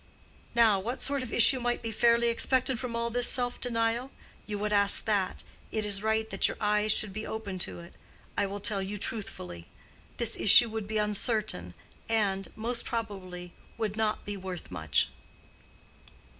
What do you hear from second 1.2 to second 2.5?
of issue might be fairly